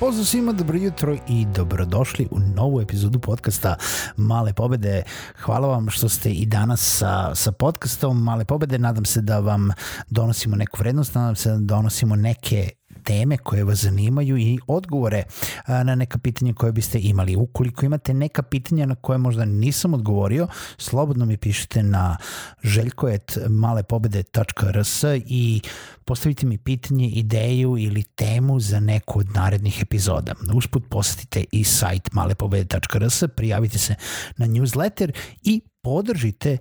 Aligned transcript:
Pozdrav 0.00 0.24
svima, 0.24 0.52
dobro 0.52 0.78
jutro 0.78 1.16
i 1.28 1.46
dobrodošli 1.54 2.28
u 2.30 2.38
novu 2.38 2.80
epizodu 2.80 3.18
podcasta 3.18 3.76
Male 4.16 4.52
pobede. 4.52 5.02
Hvala 5.40 5.68
vam 5.68 5.90
što 5.90 6.08
ste 6.08 6.30
i 6.30 6.46
danas 6.46 6.98
sa, 6.98 7.34
sa 7.34 7.52
podcastom 7.52 8.22
Male 8.22 8.44
pobede. 8.44 8.78
Nadam 8.78 9.04
se 9.04 9.20
da 9.20 9.38
vam 9.38 9.70
donosimo 10.10 10.56
neku 10.56 10.76
vrednost, 10.78 11.14
nadam 11.14 11.36
se 11.36 11.50
da 11.50 11.58
donosimo 11.58 12.16
neke 12.16 12.70
teme 13.04 13.36
koje 13.36 13.64
vas 13.64 13.78
zanimaju 13.78 14.38
i 14.38 14.58
odgovore 14.66 15.22
na 15.68 15.94
neka 15.94 16.18
pitanja 16.18 16.52
koje 16.52 16.72
biste 16.72 16.98
imali. 17.02 17.36
Ukoliko 17.36 17.86
imate 17.86 18.14
neka 18.14 18.42
pitanja 18.42 18.86
na 18.86 18.94
koje 18.94 19.18
možda 19.18 19.44
nisam 19.44 19.94
odgovorio, 19.94 20.48
slobodno 20.78 21.26
mi 21.26 21.36
pišite 21.36 21.82
na 21.82 22.16
željko.malepobede.rs 22.62 25.04
i 25.26 25.60
postavite 26.04 26.46
mi 26.46 26.58
pitanje, 26.58 27.08
ideju 27.08 27.76
ili 27.78 28.02
temu 28.02 28.60
za 28.60 28.80
neku 28.80 29.18
od 29.18 29.26
narednih 29.34 29.82
epizoda. 29.82 30.34
Usput 30.54 30.84
posetite 30.90 31.44
i 31.52 31.64
sajt 31.64 32.12
malepobede.rs, 32.12 33.22
prijavite 33.36 33.78
se 33.78 33.94
na 34.36 34.46
newsletter 34.46 35.12
i 35.42 35.60
podržite 35.82 36.58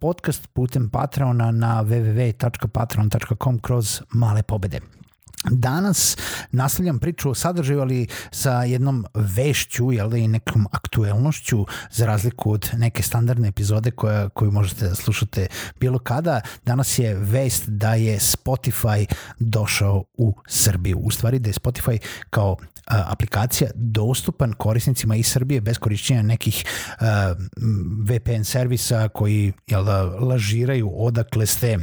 podcast 0.00 0.46
putem 0.46 0.90
Patreona 0.90 1.50
na 1.50 1.84
www.patreon.com 1.84 3.58
kroz 3.58 4.00
male 4.12 4.42
pobede. 4.42 4.99
Danas 5.44 6.16
nastavljam 6.52 6.98
priču 6.98 7.30
o 7.30 7.34
sadržaju, 7.34 7.80
ali 7.80 8.06
sa 8.30 8.62
jednom 8.62 9.06
vešću 9.14 9.92
jel, 9.92 10.14
i 10.14 10.28
nekom 10.28 10.66
aktuelnošću 10.72 11.66
za 11.90 12.06
razliku 12.06 12.52
od 12.52 12.70
neke 12.76 13.02
standardne 13.02 13.48
epizode 13.48 13.90
koja, 13.90 14.28
koju 14.28 14.50
možete 14.50 14.88
da 14.88 14.94
slušate 14.94 15.46
bilo 15.80 15.98
kada. 15.98 16.40
Danas 16.66 16.98
je 16.98 17.14
vest 17.14 17.68
da 17.68 17.94
je 17.94 18.18
Spotify 18.18 19.06
došao 19.38 20.04
u 20.14 20.34
Srbiju. 20.48 20.98
U 20.98 21.10
stvari 21.10 21.38
da 21.38 21.48
je 21.48 21.54
Spotify 21.54 21.98
kao 22.30 22.56
a, 22.86 23.04
aplikacija 23.06 23.70
dostupan 23.74 24.52
korisnicima 24.52 25.16
iz 25.16 25.26
Srbije 25.26 25.60
bez 25.60 25.78
korišćenja 25.78 26.22
nekih 26.22 26.64
a, 27.00 27.34
VPN 28.08 28.44
servisa 28.44 29.08
koji 29.08 29.52
jel 29.66 29.84
da, 29.84 30.02
lažiraju 30.02 30.90
odakle 30.94 31.46
ste 31.46 31.78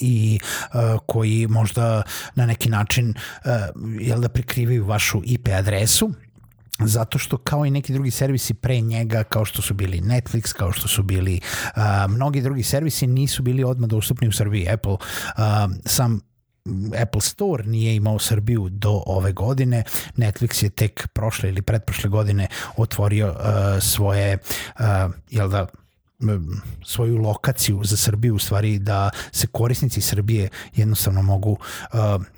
i 0.00 0.38
uh, 0.40 1.00
koji 1.06 1.46
možda 1.46 2.02
na 2.34 2.46
neki 2.46 2.70
način 2.70 3.08
uh, 3.08 3.50
jel 4.00 4.20
da 4.20 4.28
prikrivaju 4.28 4.84
vašu 4.84 5.22
IP 5.24 5.48
adresu 5.48 6.12
zato 6.78 7.18
što 7.18 7.36
kao 7.36 7.66
i 7.66 7.70
neki 7.70 7.92
drugi 7.92 8.10
servisi 8.10 8.54
pre 8.54 8.80
njega, 8.80 9.22
kao 9.22 9.44
što 9.44 9.62
su 9.62 9.74
bili 9.74 10.00
Netflix, 10.00 10.52
kao 10.52 10.72
što 10.72 10.88
su 10.88 11.02
bili 11.02 11.40
uh, 11.76 11.82
mnogi 12.08 12.40
drugi 12.40 12.62
servisi, 12.62 13.06
nisu 13.06 13.42
bili 13.42 13.64
odmah 13.64 13.88
dostupni 13.88 14.28
u 14.28 14.32
Srbiji. 14.32 14.68
Apple 14.68 14.92
uh, 14.92 15.00
sam 15.86 16.20
Apple 17.02 17.20
Store 17.20 17.64
nije 17.64 17.96
imao 17.96 18.18
Srbiju 18.18 18.68
do 18.68 19.02
ove 19.06 19.32
godine. 19.32 19.84
Netflix 20.16 20.64
je 20.64 20.70
tek 20.70 21.08
prošle 21.08 21.48
ili 21.48 21.62
pretprošle 21.62 22.10
godine 22.10 22.46
otvorio 22.76 23.28
uh, 23.28 23.82
svoje, 23.82 24.38
uh, 24.78 24.84
jel 25.30 25.48
da, 25.48 25.66
svoju 26.84 27.16
lokaciju 27.16 27.80
za 27.84 27.96
Srbiju 27.96 28.34
u 28.34 28.38
stvari 28.38 28.78
da 28.78 29.10
se 29.32 29.46
korisnici 29.46 30.00
Srbije 30.00 30.48
jednostavno 30.74 31.22
mogu 31.22 31.56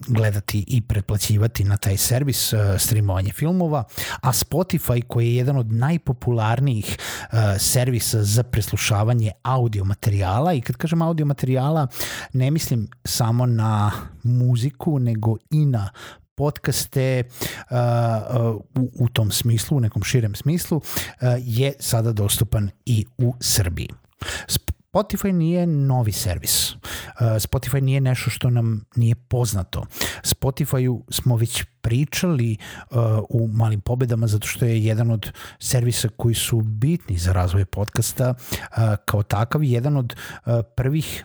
gledati 0.07 0.65
i 0.69 0.83
pretplaćivati 0.83 1.65
na 1.65 1.77
taj 1.77 1.97
servis 1.97 2.53
streamovanje 2.79 3.33
filmova, 3.33 3.85
a 4.21 4.33
Spotify 4.33 5.03
koji 5.07 5.27
je 5.27 5.37
jedan 5.37 5.57
od 5.57 5.73
najpopularnijih 5.73 6.99
servisa 7.59 8.23
za 8.23 8.43
preslušavanje 8.43 9.33
audio 9.43 9.85
materijala 9.85 10.53
i 10.53 10.61
kad 10.61 10.77
kažem 10.77 11.03
audio 11.03 11.27
materijala 11.27 11.87
ne 12.33 12.51
mislim 12.51 12.89
samo 13.05 13.47
na 13.47 13.93
muziku 14.23 14.99
nego 14.99 15.37
i 15.51 15.67
na 15.67 15.91
podcaste 16.37 17.23
uh, 17.71 17.77
u, 18.75 19.05
u 19.05 19.09
tom 19.09 19.31
smislu, 19.31 19.77
u 19.77 19.81
nekom 19.81 20.03
širem 20.03 20.35
smislu, 20.35 20.77
uh, 20.77 20.83
je 21.39 21.73
sada 21.81 22.13
dostupan 22.13 22.71
i 22.87 23.05
u 23.19 23.35
Srbiji. 23.41 23.89
Spotify 24.97 25.33
nije 25.33 25.67
novi 25.67 26.13
servis. 26.13 26.73
Uh, 26.73 26.81
Spotify 27.21 27.81
nije 27.81 28.01
nešto 28.01 28.31
što 28.31 28.51
nam 28.51 28.85
nije 28.97 29.15
poznato. 29.15 29.87
Spotify 30.23 31.03
smo 31.11 31.37
već 31.37 31.65
pričali 31.81 32.57
uh, 32.91 32.97
u 33.29 33.49
malim 33.49 33.81
pobedama 33.81 34.27
zato 34.27 34.47
što 34.47 34.65
je 34.65 34.85
jedan 34.85 35.11
od 35.11 35.33
servisa 35.59 36.09
koji 36.17 36.35
su 36.35 36.61
bitni 36.61 37.19
za 37.19 37.33
razvoj 37.33 37.65
podcasta 37.65 38.35
uh, 38.35 38.77
kao 39.05 39.23
takav 39.23 39.65
jedan 39.65 39.97
od 39.97 40.17
prvih 40.77 41.25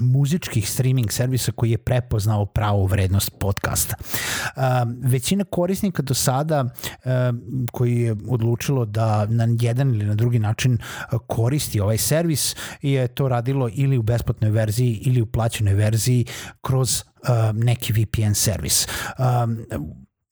muzičkih 0.00 0.70
streaming 0.70 1.12
servisa 1.12 1.52
koji 1.52 1.70
je 1.70 1.78
prepoznao 1.78 2.46
pravu 2.46 2.86
vrednost 2.86 3.30
podcasta. 3.38 3.94
Većina 5.02 5.44
korisnika 5.44 6.02
do 6.02 6.14
sada 6.14 6.64
koji 7.72 8.00
je 8.00 8.16
odlučilo 8.28 8.84
da 8.84 9.26
na 9.26 9.48
jedan 9.60 9.94
ili 9.94 10.04
na 10.04 10.14
drugi 10.14 10.38
način 10.38 10.78
koristi 11.26 11.80
ovaj 11.80 11.98
servis 11.98 12.56
je 12.82 13.08
to 13.08 13.28
radilo 13.28 13.68
ili 13.72 13.98
u 13.98 14.02
besplatnoj 14.02 14.50
verziji 14.50 14.94
ili 14.94 15.22
u 15.22 15.26
plaćenoj 15.26 15.74
verziji 15.74 16.26
kroz 16.60 17.04
neki 17.54 17.92
VPN 17.92 18.34
servis. 18.34 18.88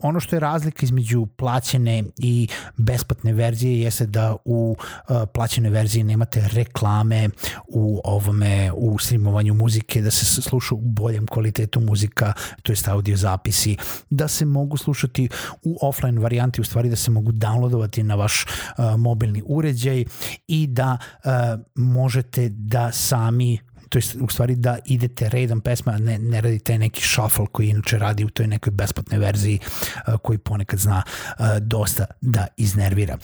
Ono 0.02 0.20
što 0.20 0.36
je 0.36 0.40
razlika 0.40 0.84
između 0.84 1.26
plaćene 1.26 2.04
i 2.18 2.48
besplatne 2.76 3.32
verzije 3.32 3.80
jeste 3.80 4.06
da 4.06 4.36
u 4.44 4.76
uh, 4.76 5.16
plaćenoj 5.34 5.70
verziji 5.70 6.04
nemate 6.04 6.48
reklame 6.52 7.28
u 7.68 8.00
ovome 8.04 8.72
u 8.72 8.98
streamovanju 8.98 9.54
muzike, 9.54 10.02
da 10.02 10.10
se 10.10 10.42
sluša 10.42 10.74
u 10.74 10.80
boljem 10.80 11.26
kvalitetu 11.26 11.80
muzika, 11.80 12.32
to 12.62 12.72
jest 12.72 12.88
audio 12.88 13.16
zapisi, 13.16 13.76
da 14.10 14.28
se 14.28 14.44
mogu 14.44 14.76
slušati 14.76 15.28
u 15.62 15.78
offline 15.82 16.20
varijanti, 16.20 16.60
u 16.60 16.64
stvari 16.64 16.88
da 16.88 16.96
se 16.96 17.10
mogu 17.10 17.32
downloadovati 17.32 18.02
na 18.02 18.14
vaš 18.14 18.44
uh, 18.44 18.84
mobilni 18.98 19.42
uređaj 19.46 20.04
i 20.48 20.66
da 20.66 20.98
uh, 21.24 21.30
možete 21.74 22.48
da 22.48 22.92
sami 22.92 23.58
to 23.90 23.98
je 23.98 24.02
u 24.20 24.28
stvari 24.28 24.56
da 24.56 24.78
idete 24.84 25.28
redom 25.28 25.60
pesma, 25.60 25.98
ne, 25.98 26.18
ne 26.18 26.40
radite 26.40 26.78
neki 26.78 27.02
shuffle 27.02 27.46
koji 27.52 27.68
inače 27.68 27.98
radi 27.98 28.24
u 28.24 28.30
toj 28.30 28.46
nekoj 28.46 28.70
besplatnoj 28.70 29.18
verziji 29.18 29.58
uh, 29.58 30.14
koji 30.22 30.38
ponekad 30.38 30.78
zna 30.78 31.02
uh, 31.06 31.46
dosta 31.60 32.04
da 32.20 32.46
iznervira. 32.56 33.18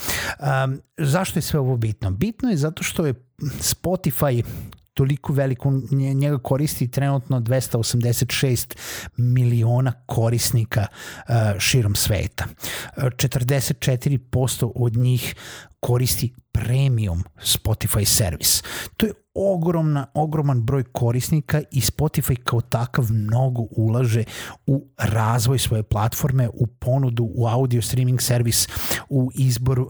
Um, 0.65 0.81
zašto 0.99 1.39
je 1.39 1.43
sve 1.43 1.61
ovo 1.61 1.77
bitno? 1.77 2.11
Bitno 2.11 2.51
je 2.51 2.57
zato 2.57 2.83
što 2.83 3.07
je 3.07 3.15
Spotify 3.41 4.45
toliko 4.95 5.33
veliko, 5.33 5.73
njega 5.91 6.39
koristi 6.39 6.91
trenutno 6.91 7.41
286 7.41 8.77
miliona 9.17 9.93
korisnika 10.07 10.87
uh, 10.87 11.35
širom 11.59 11.95
sveta. 11.95 12.45
44% 12.97 14.73
od 14.75 14.97
njih 14.97 15.35
koristi 15.81 16.35
premium 16.53 17.23
Spotify 17.39 18.05
servis. 18.05 18.63
To 18.97 19.07
je 19.07 19.13
ogromna, 19.35 20.07
ogroman 20.15 20.63
broj 20.63 20.85
korisnika 20.93 21.63
i 21.71 21.81
Spotify 21.81 22.37
kao 22.45 22.61
takav 22.61 23.05
mnogo 23.11 23.63
ulaže 23.71 24.25
u 24.67 24.89
razvoj 24.99 25.59
svoje 25.59 25.83
platforme, 25.83 26.49
u 26.49 26.67
ponudu, 26.67 27.29
u 27.35 27.47
audio 27.47 27.83
streaming 27.83 28.21
servis, 28.21 28.69
u 29.09 29.31
izbor 29.35 29.81
uh, 29.81 29.89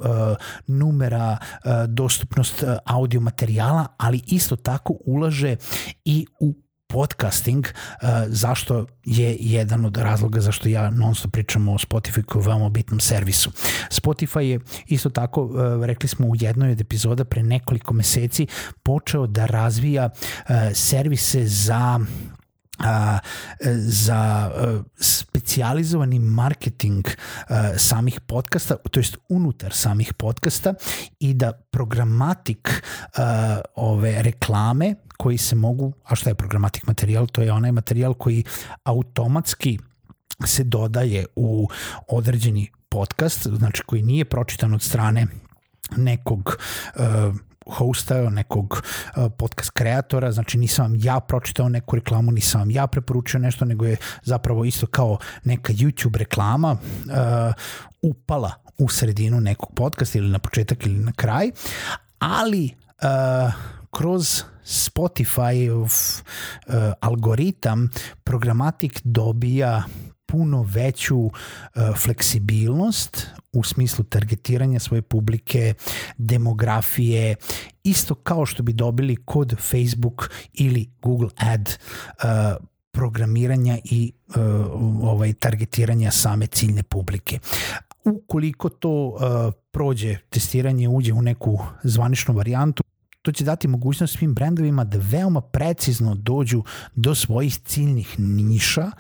numera, 0.66 1.38
uh, 1.40 1.70
dostupnost 1.88 2.62
uh, 2.62 2.68
audio 2.84 3.20
materijala, 3.20 3.86
ali 3.96 4.20
isto 4.26 4.56
tako 4.56 4.96
ulaže 5.04 5.56
i 6.04 6.26
u 6.40 6.54
podcasting, 6.86 7.66
uh, 7.66 8.08
zašto 8.26 8.86
je 9.04 9.36
jedan 9.40 9.84
od 9.84 9.96
razloga 9.96 10.40
zašto 10.40 10.68
ja 10.68 10.90
non 10.90 11.14
stop 11.14 11.32
pričam 11.32 11.68
o 11.68 11.78
Spotify 11.78 12.24
kao 12.24 12.40
veoma 12.40 12.68
bitnom 12.68 13.00
servisu. 13.00 13.50
Spotify 13.90 14.40
je 14.40 14.60
isto 14.86 15.10
tako, 15.10 15.44
uh, 15.44 15.84
rekli 15.84 16.08
smo 16.08 16.26
u 16.26 16.32
jednoj 16.34 16.72
od 16.72 16.80
epizoda 16.80 17.24
pre 17.24 17.42
nekoliko 17.42 17.94
meseci, 17.94 18.46
počeo 18.82 19.26
da 19.26 19.46
razvija 19.46 20.10
uh, 20.10 20.54
servise 20.74 21.46
za 21.46 22.00
a, 22.78 23.19
za 23.76 24.17
a, 24.17 24.82
specijalizovani 24.99 26.19
marketing 26.19 27.08
a, 27.49 27.78
samih 27.78 28.20
podcasta, 28.20 28.76
to 28.90 29.00
jest 29.00 29.17
unutar 29.28 29.73
samih 29.73 30.14
podcasta 30.14 30.75
i 31.20 31.34
da 31.34 31.52
programatik 31.52 32.82
a, 33.17 33.61
ove 33.75 34.23
reklame 34.23 34.94
koji 35.17 35.38
se 35.38 35.56
mogu, 35.56 35.93
a 36.05 36.14
šta 36.14 36.31
je 36.31 36.34
programatik 36.34 36.87
materijal? 36.87 37.26
To 37.26 37.43
je 37.43 37.52
onaj 37.52 37.73
materijal 37.73 38.14
koji 38.14 38.44
automatski 38.84 39.78
se 40.44 40.64
dodaje 40.64 41.26
u 41.37 41.69
određeni 42.08 42.70
podcast, 42.88 43.46
znači 43.46 43.82
koji 43.87 44.02
nije 44.02 44.25
pročitan 44.25 44.75
od 44.75 44.82
strane 44.82 45.26
nekog 45.96 46.58
uh, 46.96 47.02
hosta, 47.66 48.30
nekog 48.30 48.82
uh, 49.16 49.32
podcast 49.38 49.70
kreatora, 49.70 50.32
znači 50.32 50.58
nisam 50.58 50.84
vam 50.84 50.96
ja 51.02 51.20
pročitao 51.20 51.68
neku 51.68 51.96
reklamu, 51.96 52.32
nisam 52.32 52.60
vam 52.60 52.70
ja 52.70 52.86
preporučio 52.86 53.40
nešto, 53.40 53.64
nego 53.64 53.84
je 53.86 53.96
zapravo 54.22 54.64
isto 54.64 54.86
kao 54.86 55.18
neka 55.44 55.72
YouTube 55.72 56.16
reklama 56.16 56.72
uh, 56.72 57.54
upala 58.02 58.52
u 58.78 58.88
sredinu 58.88 59.40
nekog 59.40 59.72
podcasta 59.74 60.18
ili 60.18 60.28
na 60.28 60.38
početak 60.38 60.86
ili 60.86 60.98
na 60.98 61.12
kraj, 61.12 61.50
ali 62.18 62.70
uh, 63.02 63.52
kroz 63.90 64.42
Spotify 64.64 65.70
uh, 65.70 65.88
algoritam 67.00 67.88
programatik 68.24 69.00
dobija 69.04 69.82
puno 70.26 70.62
veću 70.62 71.19
uh, 71.19 71.32
fleksibilnost 71.96 73.26
u 73.52 73.62
smislu 73.62 74.05
targetiranja 74.05 74.78
svoje 74.81 75.02
publike, 75.02 75.75
demografije, 76.19 77.37
isto 77.84 78.14
kao 78.14 78.46
što 78.46 78.62
bi 78.62 78.73
dobili 78.73 79.17
kod 79.17 79.56
Facebook 79.61 80.31
ili 80.52 80.90
Google 81.02 81.28
Ad 81.37 81.69
uh, 81.69 82.67
programiranja 82.93 83.78
i 83.84 84.12
uh, 84.28 84.34
ovaj 85.02 85.32
targetiranja 85.32 86.11
same 86.11 86.46
ciljne 86.46 86.82
publike. 86.82 87.38
Ukoliko 88.05 88.69
to 88.69 89.06
uh, 89.06 89.20
prođe 89.70 90.17
testiranje, 90.31 90.88
uđe 90.88 91.12
u 91.12 91.23
neku 91.23 91.58
zvaničnu 91.82 92.34
varijantu, 92.34 92.82
to 93.26 93.32
će 93.32 93.44
dati 93.44 93.69
mogućnost 93.69 94.19
svim 94.19 94.34
brendovima 94.34 94.84
da 94.84 94.99
veoma 95.02 95.40
precizno 95.40 96.14
dođu 96.14 96.62
do 96.94 97.14
svojih 97.14 97.58
ciljnih 97.58 98.19
niša 98.19 98.90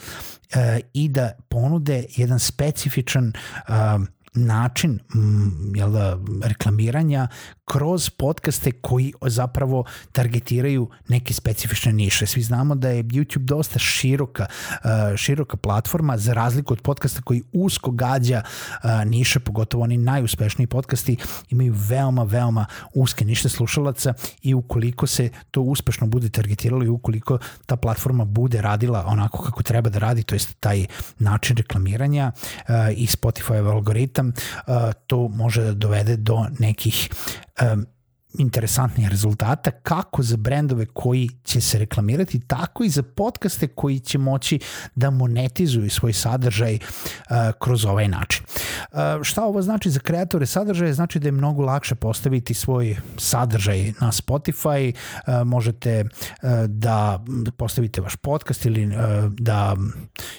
e, 0.54 0.80
i 0.92 1.08
da 1.08 1.32
ponude 1.48 2.04
jedan 2.16 2.38
specifičan 2.38 3.28
e, 3.28 3.32
način 4.34 4.98
jel 5.74 5.90
da, 5.90 6.18
reklamiranja 6.42 7.28
kroz 7.66 8.10
podcaste 8.10 8.72
koji 8.72 9.12
zapravo 9.22 9.84
targetiraju 10.12 10.90
neke 11.08 11.34
specifične 11.34 11.92
niše. 11.92 12.26
Svi 12.26 12.42
znamo 12.42 12.74
da 12.74 12.88
je 12.88 13.04
YouTube 13.04 13.44
dosta 13.44 13.78
široka, 13.78 14.46
uh, 14.84 15.16
široka 15.16 15.56
platforma 15.56 16.18
za 16.18 16.32
razliku 16.32 16.72
od 16.72 16.82
podcasta 16.82 17.22
koji 17.22 17.42
usko 17.52 17.90
gađa 17.90 18.42
uh, 18.42 18.90
niše, 19.06 19.40
pogotovo 19.40 19.84
oni 19.84 19.96
najuspešniji 19.96 20.66
podcasti 20.66 21.16
imaju 21.50 21.74
veoma, 21.76 22.22
veoma 22.22 22.66
uske 22.94 23.24
niše 23.24 23.48
slušalaca 23.48 24.14
i 24.42 24.54
ukoliko 24.54 25.06
se 25.06 25.30
to 25.50 25.60
uspešno 25.60 26.06
bude 26.06 26.28
targetiralo 26.28 26.84
i 26.84 26.88
ukoliko 26.88 27.38
ta 27.66 27.76
platforma 27.76 28.24
bude 28.24 28.62
radila 28.62 29.04
onako 29.06 29.42
kako 29.42 29.62
treba 29.62 29.90
da 29.90 29.98
radi, 29.98 30.22
to 30.22 30.34
je 30.34 30.40
taj 30.60 30.86
način 31.18 31.56
reklamiranja 31.56 32.32
uh, 32.36 32.74
i 32.96 33.06
Spotify 33.06 33.70
algoritam, 33.72 34.32
to 35.06 35.28
može 35.28 35.62
da 35.62 35.72
dovede 35.72 36.16
do 36.16 36.46
nekih 36.58 37.10
um, 37.58 37.86
interesantnih 38.38 39.08
rezultata 39.08 39.70
kako 39.70 40.22
za 40.22 40.36
brendove 40.36 40.86
koji 40.86 41.28
će 41.44 41.60
se 41.60 41.78
reklamirati, 41.78 42.40
tako 42.40 42.84
i 42.84 42.88
za 42.88 43.02
podcaste 43.02 43.66
koji 43.66 43.98
će 43.98 44.18
moći 44.18 44.58
da 44.94 45.10
monetizuju 45.10 45.90
svoj 45.90 46.12
sadržaj 46.12 46.74
uh, 46.74 47.36
kroz 47.60 47.84
ovaj 47.84 48.08
način. 48.08 48.44
Uh, 48.92 48.98
šta 49.22 49.44
ovo 49.44 49.62
znači 49.62 49.90
za 49.90 50.00
kreatore 50.00 50.46
sadržaja? 50.46 50.92
Znači 50.92 51.18
da 51.18 51.28
je 51.28 51.32
mnogo 51.32 51.62
lakše 51.62 51.94
postaviti 51.94 52.54
svoj 52.54 52.96
sadržaj 53.18 53.92
na 54.00 54.12
Spotify, 54.12 54.92
uh, 54.94 55.46
možete 55.46 56.04
uh, 56.04 56.50
da 56.68 57.24
postavite 57.56 58.00
vaš 58.00 58.16
podcast 58.16 58.66
ili 58.66 58.86
uh, 58.86 58.92
da 59.38 59.76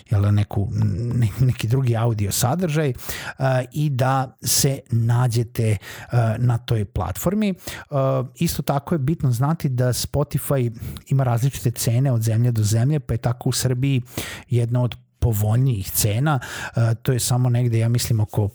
jel, 0.09 0.33
neku, 0.33 0.69
ne, 1.13 1.27
neki 1.39 1.67
drugi 1.67 1.95
audio 1.95 2.31
sadržaj 2.31 2.89
uh, 2.89 3.45
i 3.71 3.89
da 3.89 4.37
se 4.41 4.79
nađete 4.91 5.77
uh, 5.77 6.19
na 6.37 6.57
toj 6.57 6.85
platformi. 6.85 7.53
Uh, 7.89 8.27
isto 8.35 8.61
tako 8.61 8.95
je 8.95 8.99
bitno 8.99 9.31
znati 9.31 9.69
da 9.69 9.87
Spotify 9.87 10.79
ima 11.07 11.23
različite 11.23 11.71
cene 11.71 12.11
od 12.11 12.21
zemlje 12.21 12.51
do 12.51 12.63
zemlje, 12.63 12.99
pa 12.99 13.13
je 13.13 13.17
tako 13.17 13.49
u 13.49 13.51
Srbiji 13.51 14.01
jedna 14.49 14.83
od 14.83 14.95
povoljnijih 15.19 15.91
cena. 15.91 16.39
Uh, 16.75 16.83
to 17.01 17.11
je 17.11 17.19
samo 17.19 17.49
negde, 17.49 17.79
ja 17.79 17.89
mislim, 17.89 18.19
oko 18.19 18.49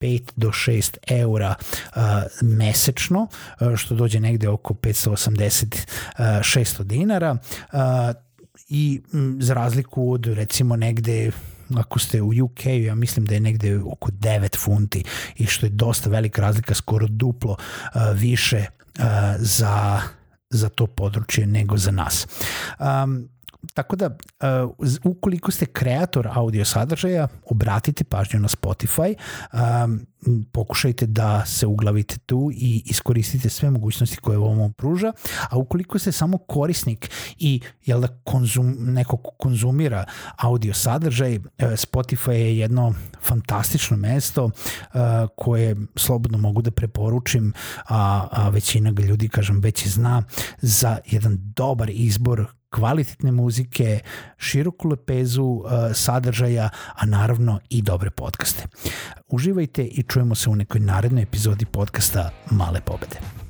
5 0.00 0.30
do 0.36 0.48
6 0.48 0.96
eura 1.06 1.54
uh, 1.60 2.02
mesečno, 2.42 3.26
što 3.76 3.94
dođe 3.94 4.20
negde 4.20 4.48
oko 4.48 4.74
580 4.74 5.64
uh, 5.64 6.18
600 6.18 6.82
dinara 6.82 7.36
i 8.68 9.00
za 9.38 9.54
razliku 9.54 10.12
od 10.12 10.26
recimo 10.26 10.76
negde 10.76 11.30
ako 11.76 11.98
ste 11.98 12.22
u 12.22 12.32
UK, 12.44 12.66
ja 12.66 12.94
mislim 12.94 13.26
da 13.26 13.34
je 13.34 13.40
negde 13.40 13.78
oko 13.78 14.10
9 14.10 14.58
funti 14.58 15.04
i 15.36 15.46
što 15.46 15.66
je 15.66 15.70
dosta 15.70 16.10
velika 16.10 16.42
razlika, 16.42 16.74
skoro 16.74 17.06
duplo 17.06 17.52
uh, 17.52 18.00
više 18.14 18.66
za, 19.38 20.00
za 20.50 20.68
to 20.68 20.86
područje 20.86 21.46
nego 21.46 21.76
za 21.76 21.90
nas. 21.90 22.26
Um, 22.78 23.28
tako 23.74 23.96
da, 23.96 24.06
uh, 24.06 24.70
ukoliko 25.04 25.50
ste 25.50 25.66
kreator 25.66 26.28
audio 26.32 26.64
sadržaja, 26.64 27.28
obratite 27.50 28.04
pažnju 28.04 28.40
na 28.40 28.48
Spotify, 28.48 29.14
um, 29.52 30.06
pokušajte 30.52 31.06
da 31.06 31.46
se 31.46 31.66
uglavite 31.66 32.18
tu 32.18 32.50
i 32.54 32.82
iskoristite 32.86 33.48
sve 33.48 33.70
mogućnosti 33.70 34.16
koje 34.16 34.38
vam 34.38 34.72
pruža, 34.72 35.12
a 35.50 35.58
ukoliko 35.58 35.98
ste 35.98 36.12
samo 36.12 36.38
korisnik 36.38 37.10
i 37.38 37.60
jel 37.84 38.00
da 38.00 38.08
konzum, 38.24 38.76
neko 38.78 39.16
konzumira 39.16 40.04
audio 40.36 40.74
sadržaj, 40.74 41.38
Spotify 41.58 42.30
je 42.30 42.58
jedno 42.58 42.94
fantastično 43.22 43.96
mesto 43.96 44.44
uh, 44.44 44.50
koje 45.36 45.76
slobodno 45.96 46.38
mogu 46.38 46.62
da 46.62 46.70
preporučim, 46.70 47.52
a, 47.88 48.28
a 48.30 48.48
većina 48.48 48.92
ga 48.92 49.02
ljudi, 49.02 49.28
kažem, 49.28 49.60
već 49.60 49.86
zna 49.88 50.22
za 50.60 50.98
jedan 51.06 51.38
dobar 51.38 51.90
izbor 51.90 52.46
kvalitetne 52.74 53.32
muzike, 53.32 54.00
široku 54.36 54.88
lepezu 54.88 55.44
uh, 55.44 55.70
sadržaja, 55.94 56.68
a 56.94 57.06
naravno 57.06 57.60
i 57.70 57.82
dobre 57.82 58.10
podcaste. 58.10 58.66
Uživajte 59.28 59.84
i 59.84 60.02
čujemo 60.02 60.34
se 60.34 60.50
u 60.50 60.56
nekoj 60.56 60.80
narednoj 60.80 61.22
epizodi 61.22 61.64
podcasta 61.64 62.30
Male 62.50 62.80
pobede. 62.80 63.43